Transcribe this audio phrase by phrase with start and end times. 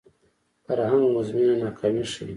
[0.65, 2.25] فرهنګ مزمنه ناکامي ښيي